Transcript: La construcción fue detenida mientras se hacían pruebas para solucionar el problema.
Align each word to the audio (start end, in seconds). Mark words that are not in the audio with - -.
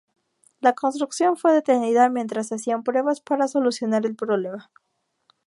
La 0.61 0.73
construcción 0.73 1.37
fue 1.37 1.53
detenida 1.53 2.09
mientras 2.09 2.47
se 2.47 2.55
hacían 2.55 2.81
pruebas 2.81 3.21
para 3.21 3.47
solucionar 3.47 4.07
el 4.07 4.15
problema. 4.15 4.71